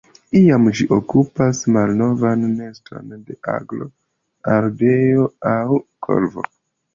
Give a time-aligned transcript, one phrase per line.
[0.37, 3.89] Iam ĝi okupas malnovan neston de aglo,
[4.55, 5.69] ardeo aŭ
[6.09, 6.49] korvo.